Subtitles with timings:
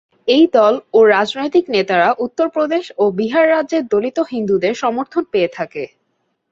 [0.27, 5.83] এই দল ও রাজনৈতিক নেতারা উত্তরপ্রদেশ ও বিহার রাজ্যের দলিত হিন্দুদের সমর্থন পেয়ে থাকে।